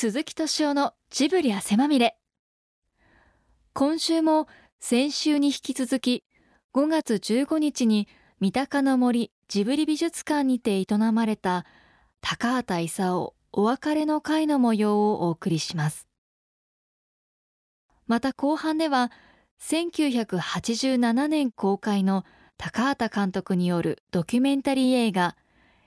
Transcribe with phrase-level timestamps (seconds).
[0.00, 2.16] 鈴木敏夫のジブリ汗まみれ。
[3.72, 4.46] 今週も
[4.78, 6.22] 先週に引き続き
[6.72, 8.06] 5月15日に
[8.38, 11.66] 三鷹の森ジブリ美術館にて営まれた
[12.20, 16.06] 高畑勲お別れの会の模様をお送りします。
[18.06, 19.10] また後半では
[19.60, 22.24] 1987年公開の
[22.56, 25.34] 高畑監督によるドキュメンタリー映画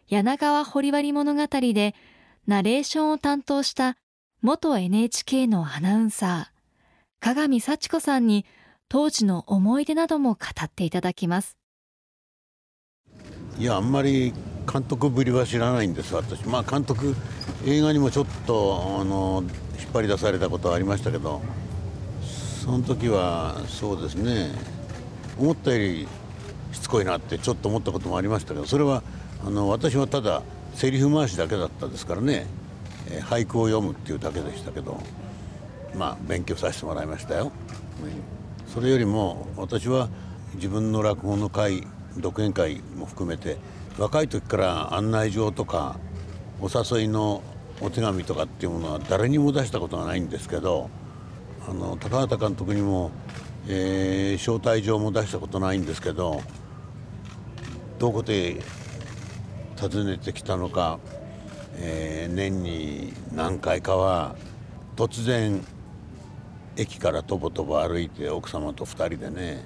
[0.09, 1.95] 柳川掘割物語で
[2.45, 3.95] ナレーションを担当した
[4.43, 8.43] 元 NHK のアナウンサー、鏡幸子さんに
[8.89, 11.57] 当時の思い出なども語っていただきます。
[13.59, 14.33] いや、あんまり
[14.71, 16.43] 監督ぶりは知らないんです、私。
[16.47, 17.15] まあ監督、
[17.67, 19.43] 映画にもちょっと、あの、
[19.79, 21.39] 引っ張り出されたことはありましたけど、
[22.65, 24.49] その時はそうですね、
[25.37, 26.07] 思ったより
[26.71, 29.03] しつこいなってちょっと思ったこともありましたけど、それは
[29.45, 30.41] あの私はただ
[30.73, 32.47] セリフ回しだけだったですからね
[33.09, 35.01] えー、俳句を読むっていうだけでしたけど
[35.95, 37.51] まあ勉強させてもらいましたよ。
[38.67, 40.09] それよりも私は
[40.55, 41.85] 自分の落語の会
[42.17, 43.57] 独演会も含めて
[43.97, 45.99] 若い時から案内状とか
[46.61, 47.43] お誘いの
[47.81, 50.89] お手紙とかっていうものは誰にも出したことがないんですけど
[51.67, 53.11] あの高畑監督にも、
[53.67, 56.41] えー、招待状も出したことないんですけど
[57.99, 58.61] どこで
[59.79, 60.99] 訪ねてきたのか
[61.75, 64.35] えー、年に何回かは
[64.95, 65.63] 突然
[66.75, 69.63] 駅からとぼとぼ歩いて奥様と2人でね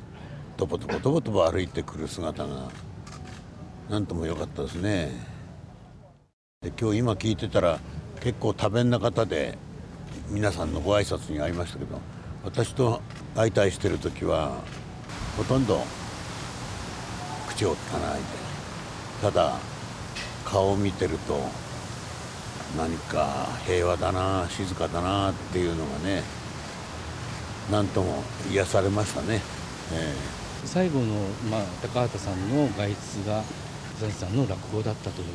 [0.57, 2.69] とぼとぼとぼとぼ歩いてくる姿が
[3.89, 5.11] 何とも良かったですね。
[6.61, 7.79] で今日今聞いてたら
[8.21, 9.57] 結構多弁な方で
[10.29, 11.99] 皆さんのご挨拶にありましたけど
[12.43, 13.01] 私と
[13.35, 14.63] 相対してる時は
[15.37, 15.83] ほとんど
[17.47, 18.25] 口をつかないで
[19.21, 19.59] ただ
[20.43, 21.64] 顔を見てると
[22.77, 26.23] 何か平和だな静かだなっていうのがね
[27.71, 29.41] 何とも癒されましたね、
[29.93, 31.05] えー、最後の、
[31.49, 33.43] まあ、高畑さんの外出が
[33.99, 35.27] 佐々さんの落語だったという。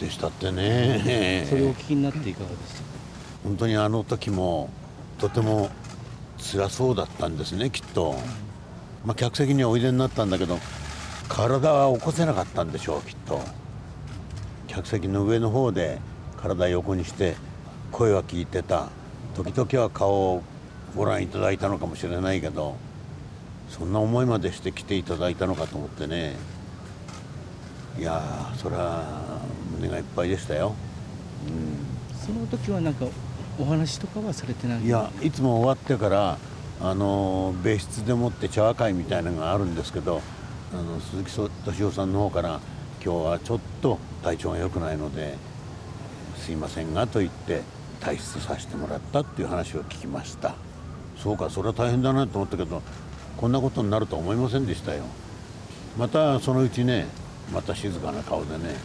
[0.00, 2.88] でしたってね、それをお聞きになっていかがですか？
[3.44, 4.68] 本当にあの時も
[5.18, 5.70] とても
[6.38, 8.14] 辛そうだったんですねきっと、
[9.04, 10.58] まあ、客席にはおいでになったんだけど
[11.28, 13.40] 体は起こせなかったんでしょうきっと。
[14.66, 15.98] 客席の上の方で
[16.36, 17.36] 体横にして
[17.92, 18.88] 声は聞いてた。
[19.36, 20.42] 時々は顔を
[20.96, 22.76] ご覧いただいたのかもしれないけど
[23.68, 26.36] そんな思いまでして来ていただいたのかと思ってね。
[27.98, 29.40] いやそれは
[29.76, 30.74] 胸がいっぱいでしたよ、
[31.46, 33.06] うん、その時はなんか
[33.58, 36.36] お話とかはされてないいやいつも終わってから
[36.82, 40.20] あの別室でもって茶話会みたいなのがあるんですけど
[40.74, 42.60] あの鈴木敏夫さんの方から
[43.02, 45.36] 今日はちょっと体調が良くないので
[46.46, 47.62] すいませんがと言って
[48.00, 50.54] 退出させてもらったっていう話を聞きました。
[51.20, 52.82] そうかそれは大変だなと思ったけど
[53.36, 55.02] こんなことになるとは思いませんでしたよ。
[55.98, 57.08] またそのうちね
[57.52, 58.76] また静かな顔でね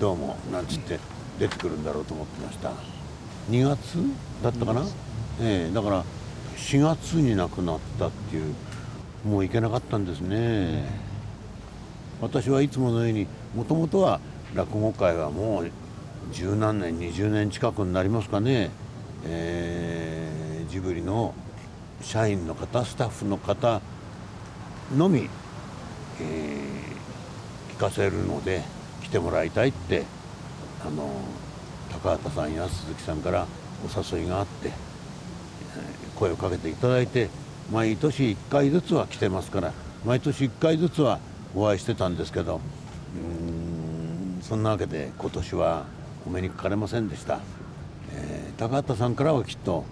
[0.00, 0.98] どうもなんつって
[1.38, 2.72] 出てくるんだろうと思ってました。
[3.50, 3.98] 2月
[4.42, 4.86] だったかな、
[5.42, 6.04] ええだから
[6.56, 8.54] 4月に亡くなったっていう
[9.26, 10.88] もう行けなかったんですね。
[12.22, 14.20] 私はいつものようにもともとは
[14.54, 15.70] 落語会はもう
[16.32, 18.70] 十何年20年近くになりますかね、
[19.24, 21.34] えー、ジブリの
[22.00, 23.80] 社員の方スタッフの方
[24.96, 25.28] のみ、
[26.20, 28.62] えー、聞かせるので
[29.02, 30.04] 来てもらいたいって
[30.86, 31.08] あの
[31.92, 33.46] 高畑さんや鈴木さんから
[33.84, 37.28] お誘いがあって、えー、声をかけていただいて
[37.72, 39.72] 毎年1回ずつは来てますから
[40.04, 41.18] 毎年1回ずつは
[41.54, 42.60] お会いしてたんですけど
[43.16, 45.86] うんそんなわけで今年は
[46.26, 47.40] お目にかかれませんでした、
[48.12, 49.84] えー、高畑さんからはきっと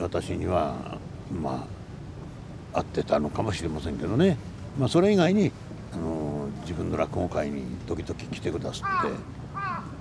[0.00, 0.98] 私には
[1.30, 1.66] ま
[2.72, 4.36] あ会ってたのかもしれませんけどね、
[4.78, 5.52] まあ、それ以外に、
[5.92, 9.32] あの、自分の落語会に時々来てくださって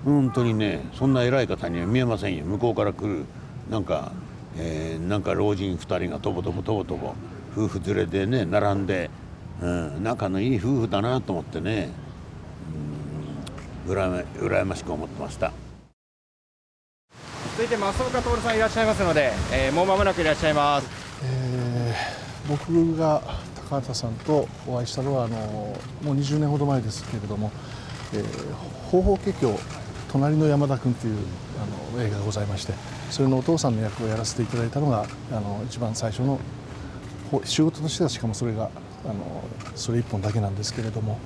[0.05, 2.45] 本当にねそんな偉い方には見えませんよ。
[2.45, 3.25] 向こうから来る
[3.69, 4.11] なんか、
[4.57, 7.13] えー、なんか老人2人がとぼとぼとぼとぼ
[7.56, 9.12] 夫婦連れでね並んで、
[9.62, 11.89] うん、仲のいい夫婦だなと思ってね。
[13.86, 15.51] 羨ましく思ってました
[17.57, 20.88] 続いて増岡徹さんいらっしゃいますので、えー、もう間もなくいらっしゃいます、
[21.24, 23.22] えー、僕が
[23.69, 25.38] 高畑さんとお会いしたのはあの
[26.04, 27.51] もう20年ほど前ですけれども
[28.13, 28.54] 「えー、
[28.89, 29.60] 方法華経
[30.12, 31.18] 隣の山田君」という
[31.94, 32.74] あの映画がございまして
[33.10, 36.39] それのお父さんの役をやらせていただいたのがあの一番最初の
[37.44, 38.69] 仕事としてはしかもそれが
[39.06, 39.44] あの
[39.75, 41.19] それ一本だけなんですけれども。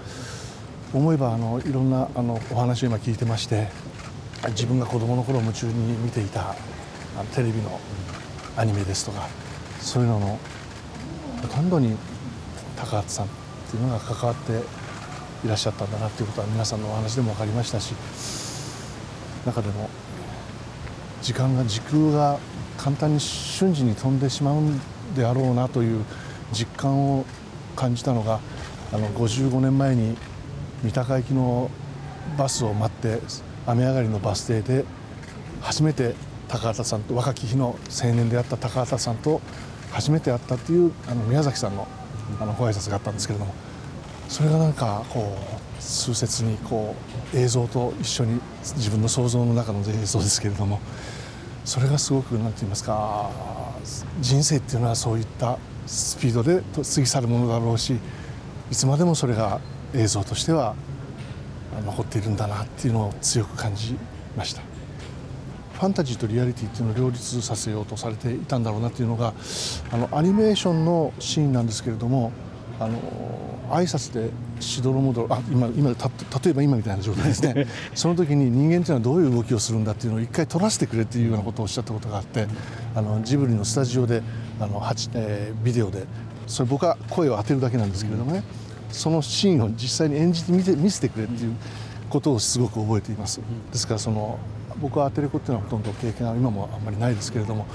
[0.98, 3.68] 思えばあのいろんなあのお話を今聞いてまして
[4.50, 6.56] 自分が子どもの頃夢中に見ていたあ
[7.18, 7.80] のテレビの
[8.56, 9.28] アニメですとか
[9.82, 10.40] そういうのの
[11.42, 11.98] ほとんどに
[12.78, 13.30] 高畑さんっ
[13.70, 14.54] ていうのが関わって
[15.46, 17.94] いらっしゃったんだなっていうことは皆さんのお話でも分かりましたし
[19.46, 19.90] 中でも
[21.22, 22.40] 時間が時空が
[22.78, 24.80] 簡単に瞬時に飛んでしまうん
[25.14, 26.06] であろうなという
[26.54, 27.26] 実感を
[27.76, 28.40] 感じたのが
[28.94, 30.16] あの55年前に
[30.86, 31.72] 三鷹行きの
[32.38, 33.20] バスを待って
[33.66, 34.86] 雨上がりのバス停で
[35.62, 36.14] 初めて
[36.48, 39.42] 高畑さんと若き日の青年であった高畑さんと
[39.92, 41.88] 初めて会ったっていうあの宮崎さんの
[42.40, 43.54] あのご挨拶があったんですけれども
[44.28, 46.96] それがなんかこう数節にこ
[47.34, 48.40] う映像と一緒に
[48.76, 50.80] 自分の想像の中の映像ですけれども
[51.64, 53.32] それがすごく何て言いますか
[54.22, 58.00] 人生っていうのはそういったスピードで過ぎ去るものだろうし
[58.72, 59.62] いつまでもそれが
[59.96, 60.76] 映像としては
[61.86, 63.96] 残っているんだなっていうのを強く感じ
[64.38, 64.62] ました。
[65.74, 69.34] ファンタジーとリアリティっていうのを両立させようとされていたんだろうなっていうのが
[69.92, 72.32] あのアニメーションのシーンなんですけれども
[72.80, 72.98] あの
[73.70, 74.30] 挨拶で
[74.62, 76.10] しどろもどろあ今今た
[76.40, 77.68] 例えば今みたいな状態ですね。
[77.94, 82.48] その時に人間っていうのはどういう動きをするんだっていうのを一回撮らせてくれっていうようなことをおっしゃったことがあって
[82.96, 84.22] あのジブリのスタジオで
[84.60, 84.82] あの、
[85.16, 86.06] えー、ビデオで
[86.48, 88.44] それ僕は声を当てるだけなんですけれどもね、
[88.96, 91.56] そのシーンを実際に演じてみて見せてくれっていう
[92.10, 93.42] ことをすごく覚えています。
[93.72, 94.40] ですからその
[94.82, 97.66] 僕はアテレコっていうのはほとんど経験は今もあんまりないですけれども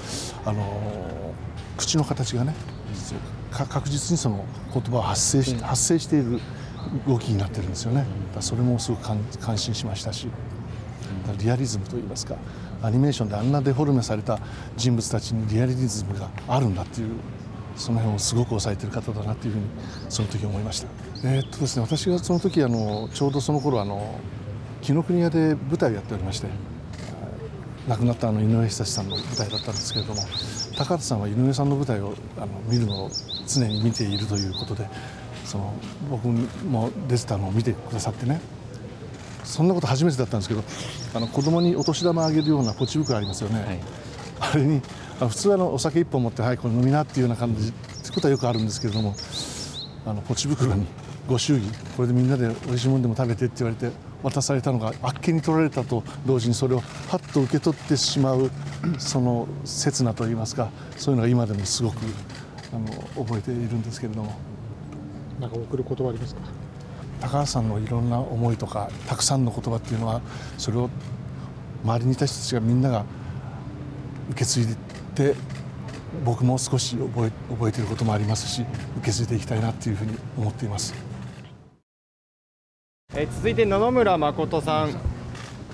[0.45, 1.33] あの
[1.77, 2.53] 口の形がね
[3.51, 6.39] 確実にその言葉を発生し発生している
[7.07, 8.05] 動きになってるんですよね。
[8.39, 9.03] それもすごく
[9.39, 10.27] 感心しましたし
[11.39, 12.35] リアリズムといいますか
[12.81, 14.39] アニメーションであんなデフォルメされた
[14.75, 17.09] 人物たちにリアリズムがあるんだっていう
[17.81, 19.65] その辺をすごく抑えてる方だなっていうふうに
[20.07, 20.87] その時思いました。
[21.23, 24.19] えー、っとですね私がその時あのちょうどその頃あの
[24.81, 26.47] 紀ノ国屋で舞台をやっておりまして
[27.87, 30.21] 亡くなったあの井上久志さんの舞台だったんですけれども
[30.77, 33.09] 高畑さんは井上さんの舞台をあの見るのを
[33.47, 34.87] 常に見ているということで
[35.45, 35.73] その
[36.09, 38.39] 僕も出てたのを見てくださってね
[39.43, 40.63] そんなこと初めてだったんですけど
[41.15, 43.79] あの子供にお年玉あげるようなポチ袋ありますよね、はい、
[44.39, 49.15] あれにあ普通はあのお酒1本持ってはいこれ飲みなっていうような感じってことはよくあるんですけれども
[50.05, 50.85] あのポチ袋に
[51.27, 58.49] ご祝儀これでみんなでおいしいものでも食べてって言われて渡されたのがあっけに取られたと同時にそれをパッと受け取ってしまう
[58.97, 61.97] その刹那といいますかそういうのが今でもすごく
[62.73, 62.87] あの
[63.25, 64.35] 覚えているんですけれども。
[65.39, 66.41] 何か送る言葉ありますか？
[67.19, 70.21] 高橋さんのいろんな思いとかたくさんの言葉っていうのは
[70.57, 70.89] それを
[71.83, 73.05] 周りにいた人たちがみんなが
[74.29, 74.75] 受け継いで
[76.25, 78.65] 僕も少し覚え覚えていることもありますし
[78.97, 80.93] 受け継いでいきたいなっていうふうに思っています。
[83.13, 84.95] え続いて野々村誠さん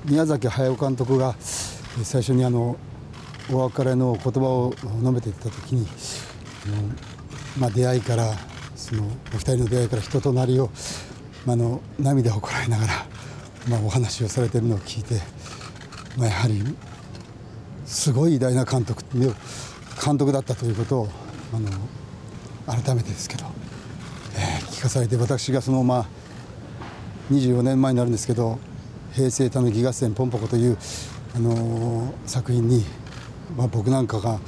[0.06, 2.78] 宮崎駿監督が最初にあの
[3.52, 5.88] お別れの言葉を述べていた時に、
[7.60, 8.34] まあ、出会いから
[8.76, 9.04] その
[9.34, 10.70] お二人の出会いから人となりを、
[11.46, 12.94] まあ、の涙をこらえながら、
[13.70, 15.22] まあ、お話をされているのを聞いて、
[16.18, 16.62] まあ、やはり
[17.88, 21.10] すごい偉大な監督監督だったということを
[21.54, 21.70] あの
[22.84, 23.46] 改めてですけど、
[24.36, 26.06] えー、聞かされて私がそのまあ
[27.32, 28.60] 24年前になるんですけど
[29.16, 30.78] 「平成たぬき合戦ポンポコ」という、
[31.34, 32.86] あのー、作品に、
[33.56, 34.40] まあ、僕なんかが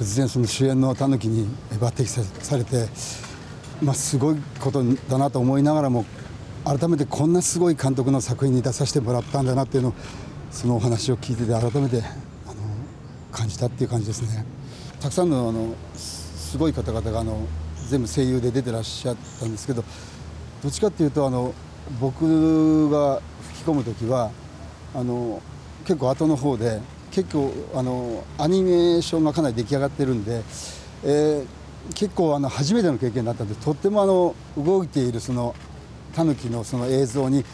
[0.00, 2.04] 突然その主演のタヌキに抜擢
[2.42, 2.88] されて、
[3.80, 6.04] まあ、すごいことだなと思いながらも
[6.64, 9.94] 改めてこんなすごい監督の作品に出させてもらったんだなっていうのを
[10.50, 12.02] そのお話を聞いてて改めて
[13.34, 14.46] 感じたっていう感じですね。
[15.00, 17.46] たくさんのあのすごい方々があの
[17.88, 19.84] 全部声優で出てらっしゃったんですけど
[20.62, 21.52] どっちかっていうとあの
[22.00, 23.20] 僕が
[23.52, 24.30] 吹き込む時は
[24.94, 25.42] あの
[25.84, 30.42] 結構後の方で結構あのアニメーションがかなり出来上がってるんで、
[31.04, 31.46] えー、
[31.94, 35.54] 結構あの初めての経験だったんでとってもあの動いているその
[36.14, 37.44] タヌキのその映像に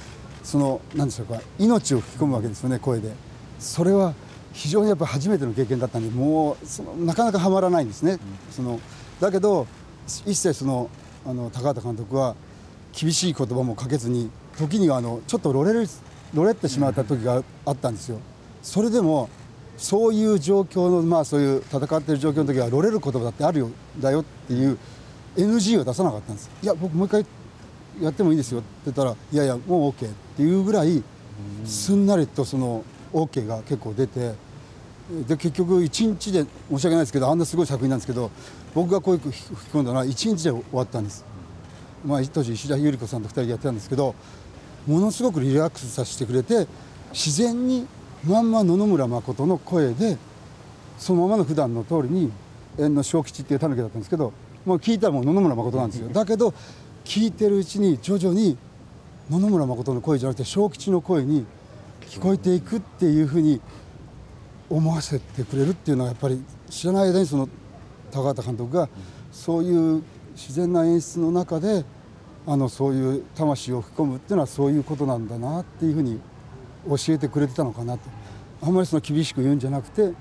[0.43, 3.13] その何でしょうか命を吹き込むわけですよね声で
[3.59, 4.15] それは
[4.53, 8.19] 非常にやっぱ初めての経験だったんでもうそのなかなかはまらないんですね、うん、
[8.51, 8.81] その
[9.21, 9.67] だけど
[10.27, 10.91] 一切その
[11.25, 12.35] あの高畑監督は
[12.93, 15.87] 厳しい言葉もかけずに時にはあのちょっとロレる
[16.35, 18.21] ロレってしまった時があったんですよ。
[18.63, 19.29] それでも
[19.77, 24.79] そういう状況のまあそういう戦っている状況の時はロレる言葉だってあるよだよっていう
[25.37, 27.27] NG を出さなかったんですいや僕もう一回
[28.01, 31.03] やってもいいですよって言ったらいやいやもう OK っていうぐらい
[31.65, 34.35] すんなりとその OK が結構出て
[35.27, 38.31] で結局1日で申し訳ないですけどあんなすごい作品なんですけど
[38.75, 41.25] 僕がこういう吹き込んだのは1日で終わったんです。
[42.07, 44.15] まあ、当時石田ゆり子さんと2人でやってたんですけど
[44.87, 46.67] ものすごくリラックスさせてくれて
[47.13, 47.87] 自然に
[48.25, 50.17] まんま野々村誠の声で
[50.99, 52.33] そのままの普段の通りに
[52.79, 54.33] 縁の小吉っていうタヌキだったんですけど
[54.65, 56.09] もう聞いたらもう野々村誠なんですよ。
[56.13, 56.55] だけど
[57.05, 58.57] 聞いてるうちに徐々に
[59.31, 61.45] 野々村誠の声じゃなくて小吉の声に
[62.11, 63.61] 聞こえていくっていうふうに
[64.69, 67.49] 思わせてくれるっていうのはやっぱり知らない間にその
[68.11, 68.89] 高畑監督が
[69.31, 70.03] そういう
[70.35, 71.85] 自然な演出の中で
[72.49, 76.21] あのそういう魂を吹き込むっていうのはそういうことなんだなっていうふうに
[76.89, 78.03] 教えてくれてたのかなと
[78.61, 80.13] あんまりその厳しく言うんじゃなくて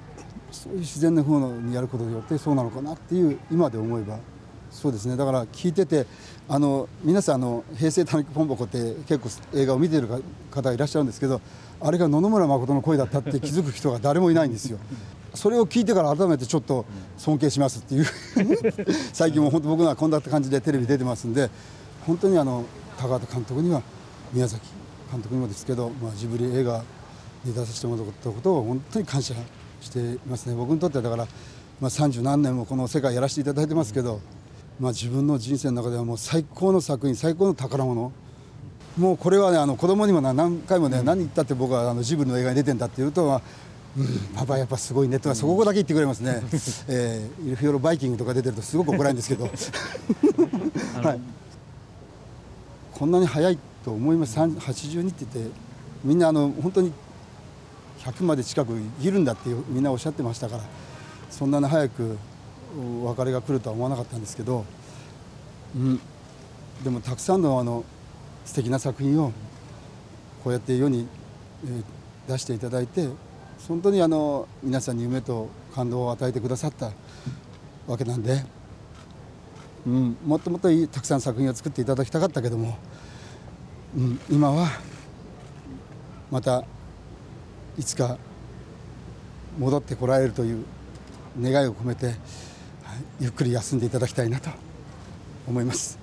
[0.52, 4.20] そういう自然な風にやることによってそうなのかなっていう今で思えば
[4.70, 5.18] そうですね。
[5.18, 6.06] だから聞いてて
[6.48, 10.08] あの皆さんあの「平成たぬきぽんぼこ」って結構映画を見てる
[10.52, 11.42] 方いらっしゃるんですけど
[11.82, 14.80] あれが野々村誠の声だったって気づく人が誰もいないんですよ。
[15.34, 16.86] それを聞いてから改めてちょっと
[17.18, 18.06] 尊敬しますっていう。
[19.14, 21.50] 最近も本当僕がこんな感じでテレビ出てますんで
[22.06, 22.66] 本当にあの
[22.98, 23.82] 高畑監督には
[24.34, 24.62] 宮崎
[25.12, 26.84] 監督にもですけど、まあ、ジブリ映画
[27.44, 29.34] に出させてもらったことを本当に感謝
[29.82, 30.56] していますね。
[30.56, 31.28] 僕にとってはだから、
[31.80, 34.20] まあ、30何年もこの世界やらせていただいてますけど、
[34.80, 38.12] まあ、自分の人生の中ではもう最高の作品最高の宝物
[39.00, 43.42] もうこれはねあの子供にも何回もね、何言ったって僕はあのジブリの映画に出てんだって言うと、まあ
[43.98, 46.42] うん、パパやっぱすごいねとかそこだけ言ってくれますね、
[46.90, 49.46] えー、イルフィオロバイキングとか出てるとすごく怒られるんですけど、
[51.02, 51.20] はい、
[52.94, 54.38] こんなに早いと思います。
[54.38, 55.52] 82って言って
[56.04, 56.92] みんなあの本当に
[58.00, 60.64] 100まで近く生きるんだってみんなおっしゃってましたから
[61.30, 62.18] そんなに早く
[63.02, 64.66] お別れが来るとは思わなかったんですけど、
[65.76, 66.00] うん、
[66.84, 67.84] でもたくさんのあの
[68.50, 69.32] 素敵な作品を
[70.44, 71.08] こうやって世に、
[72.28, 73.10] 出していただいて
[73.68, 76.92] 本当にあの皆さんに夢と感動を与えてくださった
[77.88, 78.44] わけなんで、
[79.86, 82.78] うん、もっともっといいたくさん作品を作っていただきたかったけども、
[83.98, 84.68] うん、今は
[86.32, 86.64] また
[87.78, 88.18] いつか
[89.60, 90.66] 戻ってこられるという
[91.40, 92.16] 願いを込めて、はい、
[93.20, 94.50] ゆっくり休んでいただきたいなと
[95.48, 95.99] 思います、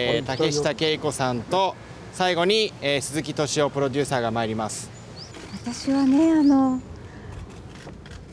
[0.00, 1.74] えー、竹下恵子さんと
[2.12, 4.90] 最後に、えー、鈴木敏夫プロデューサーが参ります。
[5.62, 6.80] 私はねあの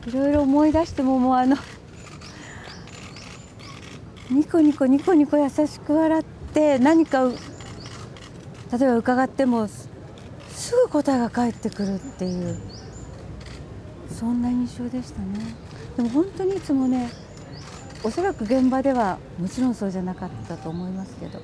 [0.05, 1.57] いろいろ思い出してももうあの
[4.29, 7.37] ニコニコニコニコ優しく笑って何か例え
[8.79, 9.89] ば伺ってもす
[10.85, 12.59] ぐ答えが返ってくるっていう
[14.09, 15.39] そんな印象でしたね。
[15.95, 17.09] でも本当にいつもね
[18.03, 21.39] おそらく現場ではもちろんそうじゃなかったと思いますけど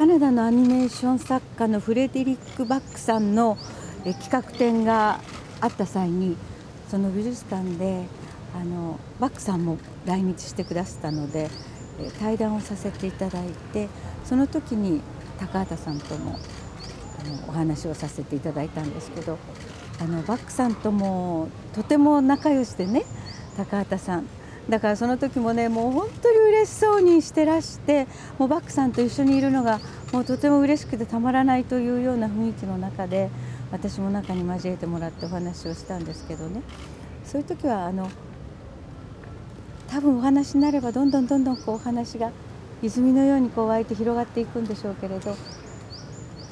[0.00, 3.58] カナダのアニメーション作家のフレデリック・バックさんの
[4.02, 5.20] 企画展が
[5.60, 6.38] あった際に
[6.90, 8.06] その美術館で
[8.58, 9.76] あのバックさんも
[10.06, 11.50] 来日してくださったので
[12.18, 13.90] 対談をさせていただいて
[14.24, 15.02] その時に
[15.38, 16.38] 高畑さんとも
[17.22, 19.36] あのお話をさせていただいたんですけど
[20.00, 23.04] あのバックさんともとても仲良しでね
[23.58, 24.26] 高畑さん
[24.68, 28.06] だからその時もねもう本当に嬉しそうにしてらして
[28.38, 29.80] もうバックさんと一緒にいるのが
[30.12, 33.30] もうとても嬉しくてたまらないというような雰囲気の中で
[33.72, 36.62] 私も中に交えてもらってお話をしたんですけどね。
[37.24, 38.08] そういう時はあの
[39.88, 42.30] 多分お話になればどんどんどんどんこうお話が
[42.82, 45.36] 泉のようにこう湧いて広がっていくんでしょうけれど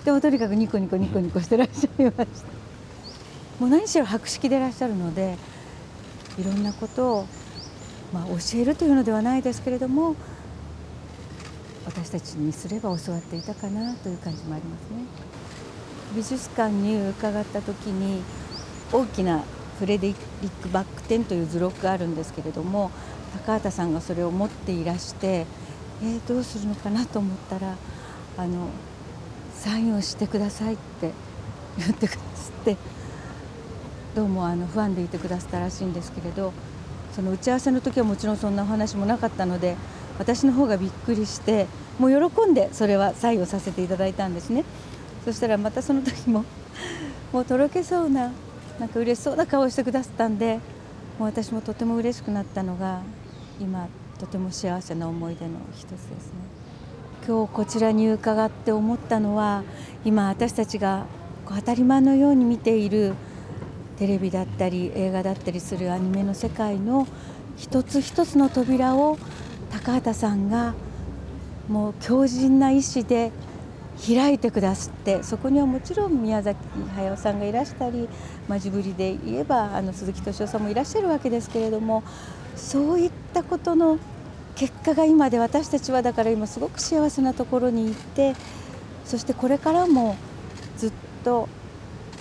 [0.04, 2.58] でもとにかくニコニコニコニコしてらっしゃいました。
[3.60, 5.36] もう何しろ博識でいらっしゃるので
[6.38, 7.26] いろんなことを、
[8.12, 10.16] まあ、教えるというのではないですけれども
[11.84, 15.04] 私たちにすれば教わっていたかなという感じもありますね。
[16.14, 18.22] 美術館に伺った時に
[18.92, 19.44] 大きな
[19.78, 22.90] フレデリック・バック展という図録があるんですけれども
[23.46, 25.46] 高畑さんがそれを持っていらして
[26.00, 27.74] えー、どうするのかなと思ったら
[28.36, 28.68] あの
[29.52, 31.12] サインをしてくださいって
[31.76, 32.76] 言ってくださって
[34.14, 36.52] どうもあのファンでいてくださったらしいんですけれど
[37.18, 39.74] その打ち合わせの時はもちろんそんなお話もなかったので
[40.20, 41.66] 私の方がびっくりして
[41.98, 44.64] もう喜んでそれはサインをさせていただいたんですね。
[45.24, 46.44] そしたらまたその時も
[47.34, 48.30] もうとろけそうな
[48.78, 50.60] なんか嬉しそうな顔をしてくださったんで
[51.18, 53.00] もう私もとても嬉しくなったのが
[53.60, 53.88] 今
[54.20, 56.12] とても幸せな思い出の一つですね
[57.26, 59.64] 今日こちらに伺って思ったのは
[60.04, 61.06] 今私たちが
[61.48, 63.14] 当たり前のように見ている
[63.98, 67.06] テレビだったり映画だったりするアニメの世界の
[67.56, 69.18] 一つ一つの扉を
[69.70, 70.74] 高畑さんが
[71.68, 73.32] もう強靭な意志で
[74.06, 76.56] 開いてくださってそこにはもちろん宮崎
[76.94, 78.08] 駿さんがいらしたり、
[78.46, 82.04] ま、ジブリで言えばあの鈴木敏夫さんもいらっしゃるわけですけれども
[82.54, 83.98] そういったことの
[84.54, 88.34] 結果が今で私たちはだから今すごく幸せなところにいて
[89.04, 90.16] そしてこれからも
[90.76, 90.92] ずっ
[91.24, 91.48] と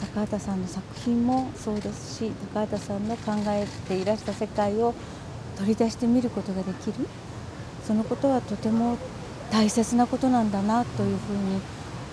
[0.01, 4.93] 高畑さんの作品もそうですし高畑さんの考えていらした世界を
[5.57, 7.07] 取り出してみることができる。
[7.87, 8.97] そのことはとても
[9.49, 11.61] 大切なことなんだなというふうに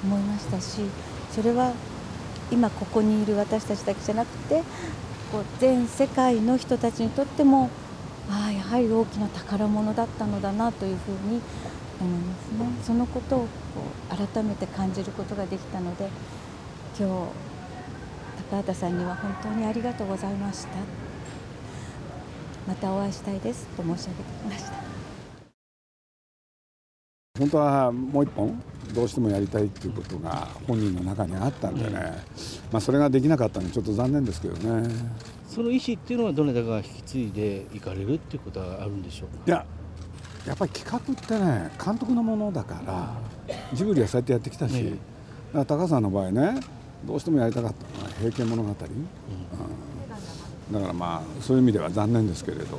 [0.05, 0.83] 思いましたし
[1.33, 1.73] それは
[2.53, 4.63] 今ここにいる私たちだけじゃなくて
[5.33, 7.71] こう全世界の人たちにとっても
[8.31, 11.41] ああやはり大きな宝物だったのだなというふうに
[12.01, 12.67] 思いますね。
[12.85, 13.47] そのことをこ
[14.13, 16.09] う改めて感じることができたので
[16.99, 17.54] 今日
[18.51, 20.71] 高畑さんには本当にありがとうございました。
[22.67, 24.73] またお会いしたいですと申し上げてきました。
[27.39, 28.63] 本当はもう一本
[28.95, 32.23] どうしてもやりたいっていうことが本人の中にあったんでね、
[32.71, 34.89] まあ、それができなかったのでちょっと残念ですけどね。
[35.49, 39.35] その意思っていうのはどなたかが引き継いでいかれるっていうことはあるんでしょうか？
[39.47, 39.67] いや
[40.47, 43.15] やっぱり企画ってね監督のものだから
[43.73, 44.91] ジブリはそうやってやってきたし、ね、
[45.53, 46.61] だから高さんの場合ね
[47.05, 47.99] どうしてもやりたかった。
[47.99, 48.75] のは「平家物語」うん、
[50.73, 52.79] だからまあそういう意味では残念ですけれど。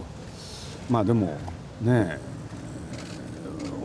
[0.89, 1.37] まあでも
[1.81, 2.19] ね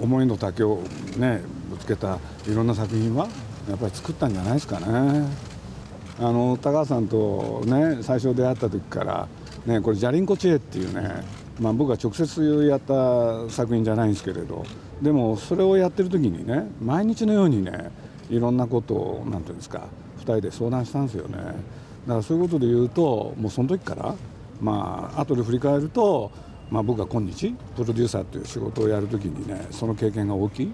[0.01, 0.83] 思いの丈を
[1.17, 1.41] ね
[1.71, 3.29] ぶつけたいろんな作品は
[3.69, 5.27] やっぱり作ったんじゃないですかね。
[6.19, 9.29] あの高橋さんとね最初出会った時から
[9.65, 11.25] ねこれ「ジャリンコチェ」っていうね
[11.59, 14.65] まあ僕が直接やった作品じゃないんですけれど。
[15.01, 17.91] でもそれをやってる時にね毎日のようにね
[18.29, 19.85] いろんなことを何て言うんですか
[20.21, 21.37] 2人で相談したんですよね。
[21.37, 21.55] だか
[22.07, 24.15] らそういうことで言うともうその時から
[24.61, 26.31] まあ後で振り返ると
[26.71, 30.73] まあ、僕が今日プロデューサーという仕事をやるときにねその経験が大きい。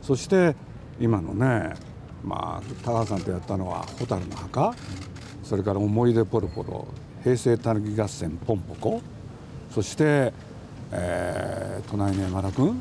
[0.00, 0.54] そして
[1.00, 1.74] 今のね
[2.24, 4.74] まあ高橋さんとやったのは「蛍の墓」
[5.42, 6.86] それから「思い出ポロポロ」
[7.22, 9.02] 「平成たぬき合戦ポンポコ」
[9.70, 10.32] そして、
[10.92, 12.80] えー、隣の山田君。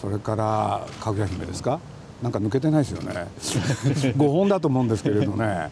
[0.00, 1.80] それから「かぐや姫」ですか。
[2.24, 3.26] なんか抜けてないですよね。
[4.16, 5.68] 5本だと思うんですけれどね。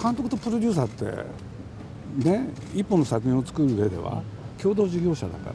[0.00, 4.22] 監督とプロデューサーってね一本の作品を作る上では
[4.56, 5.50] 共同事業者だか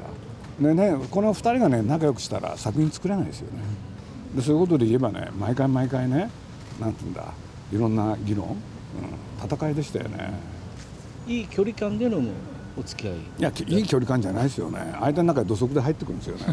[0.60, 0.68] ら。
[0.68, 3.64] でねこの2人がね仲良くしたら作品作れないですよね。
[4.36, 6.30] でそういうことで言えばね毎回毎回ね
[6.82, 7.24] なんていうんだ
[7.72, 10.34] いろんな議論、うん、戦いでしたよね。
[11.30, 12.22] いい距離感での
[12.78, 13.16] お付き合い。
[13.16, 14.80] いやいい距離感じゃないですよね。
[15.00, 16.44] 相手の中に土足で入ってくるんですよね。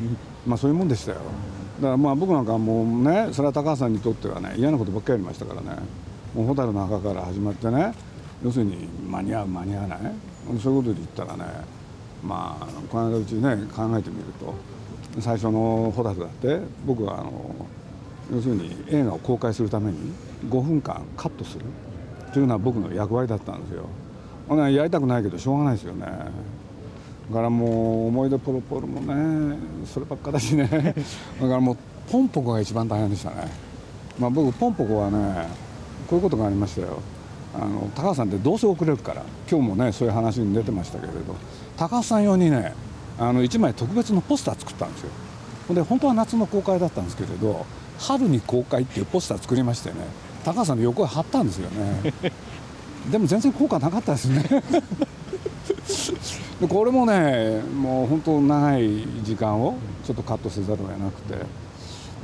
[0.46, 1.20] まあそういうもんでしたよ
[1.76, 5.82] だからまあ僕なんかもうねそれは高橋さんにとってはね嫌なことばっかりやりましたからね
[6.34, 7.92] もう蛍の墓から始まってね
[8.44, 9.98] 要するに間に合う間に合わない
[10.60, 11.44] そういうことで言ったらね
[12.22, 14.54] まあこの間うちね考えてみると
[15.20, 17.32] 最初の「ホタル」だって僕はあの
[18.32, 20.12] 要するに映画を公開するために
[20.48, 21.64] 5分間カットする
[22.32, 23.86] というのは僕の役割だったんですよ。
[24.68, 26.06] やりたくないけどしょうがないですよね。
[27.28, 29.56] だからもう思い出ポロポロもね
[29.86, 30.68] そればっかだしね。
[31.40, 31.76] だからもう
[32.10, 33.48] ポンポコが一番大変でしたね。
[34.18, 35.48] まあ、僕ポンポコはね
[36.06, 37.00] こういうことがありましたよ。
[37.54, 41.34] あの高橋さんってどうせ遅れるから今日もねそういう話に出てましたけれど。
[41.76, 42.74] 高橋さん用にね
[43.18, 45.10] あの1枚特別のポスター作ったんですよ。
[45.74, 47.64] で本当は夏の公開だったんですけれど
[47.98, 49.96] 春に公開っていうポスター作りましてね
[50.44, 52.12] 高橋さんの横へ貼ったんですよね。
[53.10, 54.42] でも全然効果なかったですね。
[54.42, 54.62] で
[56.68, 61.34] これもねもう本当長い時間をちょっとカットせざるを得なくて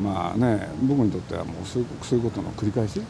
[0.03, 3.01] まあね僕にとってはもうそういうことの繰り返し？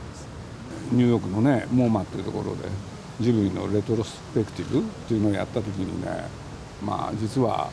[0.93, 2.69] ニューヨークのねモーマっていうところで
[3.21, 6.25] ジブリのレトロスペクティブっていうのをやった時にね
[6.83, 7.71] まあ実は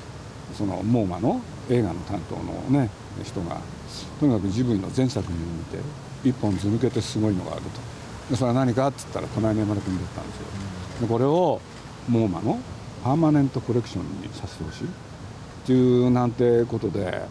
[0.53, 2.89] そのモーマの映画の担当のね
[3.23, 3.59] 人が
[4.19, 5.79] とにかくジブリの全作品を見て
[6.23, 7.69] 一本ず抜けてすごいのがあると。
[8.29, 10.45] でそれは何かって言ったら隣の山田君だったんですよ。
[11.01, 11.61] でこれを
[12.09, 12.59] モーマの
[13.07, 14.83] パーマネントコレクションにさせてほしい。
[14.83, 14.87] っ
[15.65, 17.21] ていうなんてことで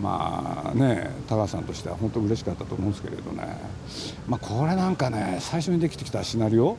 [0.00, 3.58] まあね高橋さんとしては本当嬉しかったと思うんですけれどね。
[4.26, 6.78] まあこれなんかね最初にできてきたシナリオ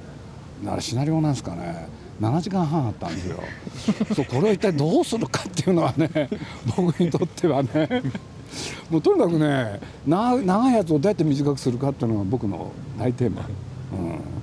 [0.65, 1.89] あれシナリオなんですかね。
[2.19, 3.39] 7時間半あったんですよ。
[4.15, 6.09] そうこれを一体どうするかっていうのはね
[6.75, 8.01] 僕にとってはね。
[8.89, 13.47] もうとにかくね長いやつをどうやって短くするかっていうのが僕の大テーマ、
[13.93, 14.38] うん、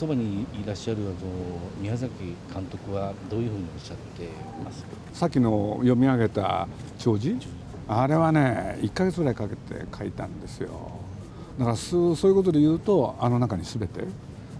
[0.00, 1.12] そばにいらっしゃるあの
[1.78, 2.10] 宮崎
[2.54, 4.30] 監督はどういうふうにおっしゃって
[4.64, 4.82] ます？
[5.12, 6.66] さっきの読み上げた
[6.98, 7.36] 弔辞
[7.86, 10.70] あれはね1か月ぐらいかけて書いたんですよ。
[11.58, 14.04] だからそういうことで言うとあの中に全て。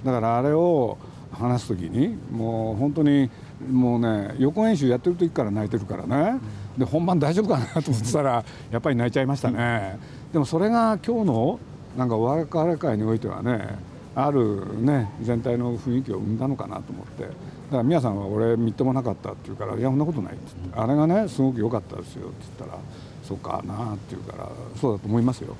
[0.05, 0.98] だからあれを
[1.33, 3.31] 話す時にもう本当に
[3.70, 6.38] もうね予行演習やってる時から泣いてるからね。
[6.76, 9.98] で本番大丈夫かなと思ってたら やっぱり泣いちゃいましたね。
[10.35, 11.59] でもそれが今日の
[11.96, 13.79] なんかお別れ会においてはね
[14.14, 17.25] あるね全体の雰囲気を生んだのかなと思って。
[17.25, 22.81] だから宮さんは俺みっともなかったって言うから「いやそんなことない」って言って「あれがねすごく良かったですよ」って言ったら
[23.23, 24.49] 「そうかな」って言うから
[24.81, 25.55] 「そうだと思いますよ」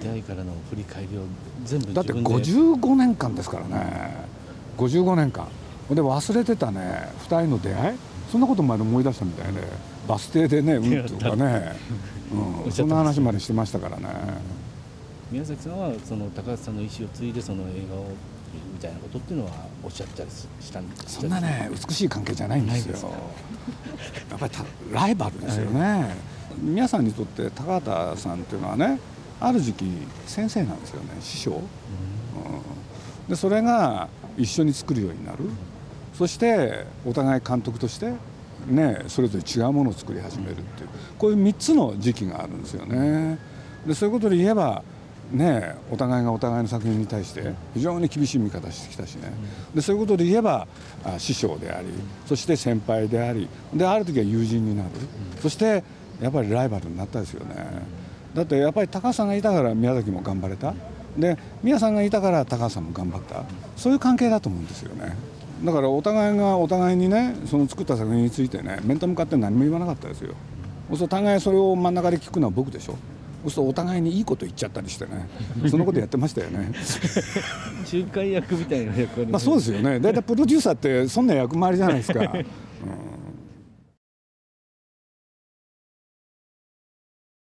[0.00, 1.22] 出会いからの振り返りを
[1.64, 4.26] 全部だって自分で55年間ですからね。
[4.76, 5.48] 55年間
[5.90, 7.98] で忘れてたね2人の出会い？
[8.30, 9.60] そんなことまで思い出したみたいで
[10.06, 11.72] バス停でねうんとかね、
[12.64, 14.04] うん、 そんな話までしてましたからね
[15.30, 18.06] 宮崎さんはその高橋さんの意思を継いでその映画を
[18.72, 23.10] みたいなことっていうのはおっしゃったりしたんですそんなね美しい関係じゃないんですよ。
[24.30, 26.14] やっぱりたライバルですよね、
[26.58, 28.98] 皆さんにとって高畑さんっていうのはね
[29.40, 29.86] ある時期
[30.26, 33.28] 先生なんですよね師匠、うん。
[33.28, 34.08] でそれが
[34.38, 35.38] 一緒に作るようになる。
[36.14, 38.12] そしてお互い監督として
[38.66, 40.88] ねそれぞれ違うものを作り始めるっていう。
[41.18, 43.38] こういう3つの時期があるんですよね。
[43.86, 44.82] でそういうことで言えば
[45.32, 49.32] ねお互いがお互いの作品に対して非常に厳しい見方してきたしね。
[49.74, 50.66] でそういうことで言えば
[51.04, 51.88] あ師匠であり
[52.26, 54.90] そして先輩でありである時は友人になる。
[55.40, 55.82] そして
[56.20, 57.54] やっぱりライバルになったですよね。
[58.34, 60.74] だってやっぱり高橋さんがいたから宮崎も頑張れた。
[61.16, 63.44] で宮さんがいたから高橋さんも頑張った。
[63.76, 65.16] そういう関係だと思うんですよね。
[65.64, 70.34] だからお互いがお互いにねその作った作品についてね面と向かって何も言わなかったですよ。
[70.94, 72.96] そ互いそれを真ん中で聞くのは僕でしょ
[73.46, 75.28] そうするとお互いにいいこと言っちゃったりしてね。
[75.68, 76.72] そんなことやってましたよね。
[77.92, 79.32] 仲介役みたいな役割。
[79.32, 80.00] まあそうですよね。
[80.00, 82.46] 大体プロデューサーってそんな役回りじゃないですか、 うん。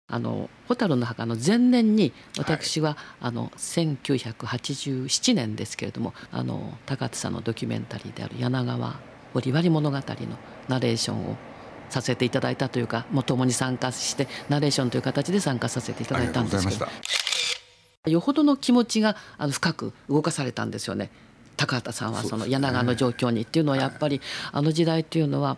[0.09, 9.00] あの蛍の墓の前年に私は、あの1987年ですけれどもあの高津さんのドキュメンタリーである柳川
[9.35, 10.04] 織割物語の
[10.68, 11.37] ナレーションを
[11.94, 16.87] させていただいたというかもう共に参加してナレーションという形で参加させていただいたんですけど。
[18.11, 21.11] よほどの気持ちがあの深く動かされたんですよね。
[21.57, 24.20] 高畑さんはその柳川の状況にっていうのはやっぱり
[24.52, 25.57] あの時代っていうのは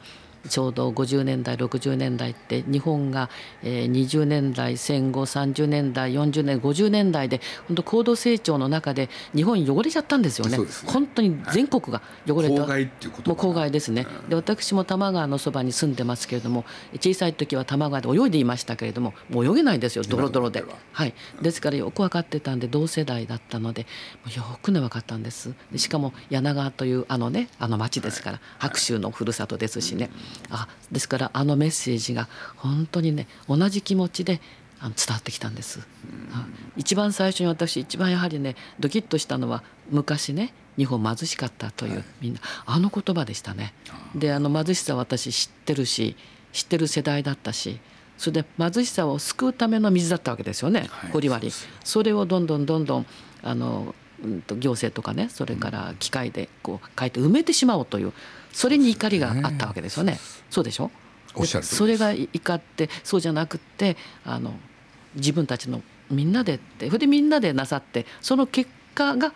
[0.49, 3.31] ちょうど50年代60年代って日本が
[3.63, 10.59] えー20年代戦後30年代40年50年代で本当高度成長の中で日本汚れちゃったんですよね。
[10.59, 10.65] ね。
[10.87, 14.07] 本当に全国が汚れた、郊外っていうこともう郊外ですね。
[14.29, 20.65] で私も多摩川のそばに住んでますけれども小さい時は多摩川で泳いでいましたけれどももう泳げないですよドロドロで。
[20.93, 21.15] はい。
[21.43, 23.87] ですからよく分かってたんで同世代だったので
[24.35, 25.55] よくね分かったんです。
[25.73, 30.11] でしかも柳川というあのねあの町ですから白州のふるさとですしね
[30.51, 34.40] あですからあのメッセージが本当にね同じ気持ちで
[34.79, 35.81] あの伝わってきたんです、
[36.33, 36.46] あ
[36.77, 43.72] 一番最初に私一番やはりねドキッとしたのは昔ね日本貧しかったという、みんなあの言葉でしたね。
[44.14, 46.16] であの貧しさは私知ってるし
[46.53, 47.81] 知ってる世代だったし
[48.18, 51.51] それで貧しさを救うための水だったわけですよね、はい掘り割
[51.85, 53.07] それをどんどんどんどん
[53.42, 58.13] あの、うん、と行政とかねそれから機械でこう書いて埋めてしまおうという
[58.53, 60.19] それに怒りがあったわけですよね。
[60.51, 60.91] そうでしょ？
[61.35, 61.99] おっしゃる通りです。
[61.99, 64.55] それが怒ってそうじゃなくってあの
[65.15, 69.35] 自分たちのみんなでってそれでみんなでなさってその結果が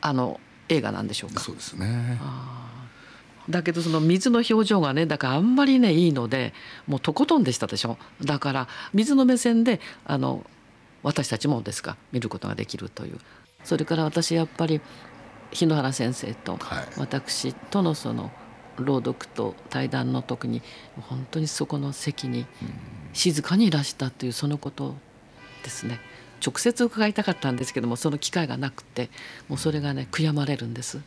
[0.00, 1.40] あの映画なんでしょうか。
[1.40, 2.20] そうですね。
[3.48, 6.52] だけどその水の表情がねだからあんまりねいいので
[6.86, 7.96] もうとことんでしたでしょ？
[8.22, 10.44] だから水の目線であの
[11.02, 13.18] 私たちもですか見ることができるという
[13.64, 14.80] それから私やっぱり
[15.50, 16.84] 日野原先生とはい。
[16.96, 18.30] 私とのその
[18.76, 20.62] 朗読と対談の時に
[21.08, 22.46] 本当にそこの席に
[23.12, 24.94] 静かにいらしたというそのこと
[25.62, 26.00] ですね。
[26.44, 29.10] 直接伺いたかったんですけどもその機会がなくて
[29.48, 31.00] もうそれがね悔やまれるんです。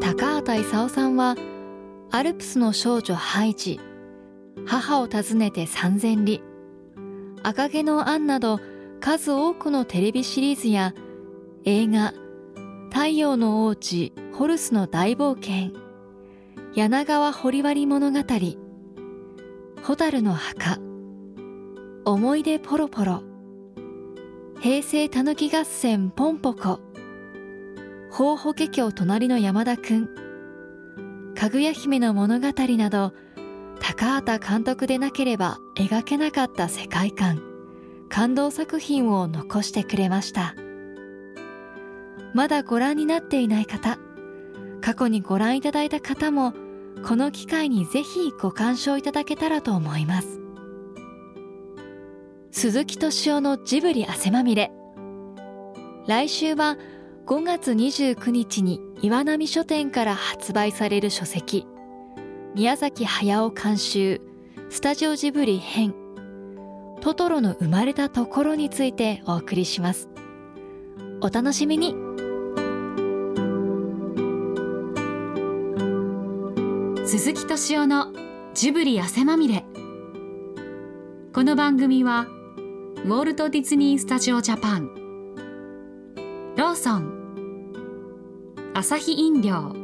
[0.00, 1.36] 高畑勲さんは
[2.10, 3.80] アルプスの少女ハイジ。
[4.66, 6.40] 母を訪ねて三千里
[7.46, 8.58] 赤毛のアンなど
[9.00, 10.94] 数多くのテレビシリーズや
[11.64, 12.14] 映画
[12.90, 15.78] 太陽の王子ホルスの大冒険
[16.74, 18.18] 柳川掘割物語
[19.82, 20.78] 蛍の墓
[22.06, 23.22] 思い出ポロポロ
[24.60, 26.80] 平成たぬき合戦ポンポコ
[28.10, 30.08] 法法華経隣の山田くん
[31.34, 33.12] かぐや姫の物語など
[33.80, 37.54] 高畑監督でなければ描けなかった世界観。
[38.14, 40.54] 感動作品を残してくれました。
[42.32, 43.98] まだご覧になっていない方
[44.80, 46.52] 過去にご覧いただいた方も
[47.04, 50.40] この機会にぜひご鑑賞いただけたらと思います。
[52.52, 54.70] 鈴木敏夫のジブリ汗まみれ。
[56.06, 56.76] 来週は
[57.26, 61.66] 5月29日に岩波書店から発売される書籍
[62.54, 64.20] 宮崎駿監修
[64.70, 65.92] スタジオジブリ編
[67.00, 70.08] トトロの生まれたところについてお送りします。
[71.20, 71.96] お楽しみに。
[77.04, 78.12] 鈴木敏夫の
[78.54, 79.64] ジブリ汗まみれ。
[81.32, 82.28] この番組は
[83.04, 84.94] ウォルト・ディズニー・スタジオ・ジャパン。
[86.56, 87.12] ローソン。
[88.74, 89.83] アサヒ飲料。